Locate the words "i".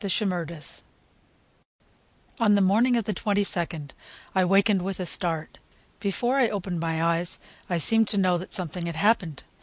4.33-4.43, 6.39-6.49, 7.69-7.77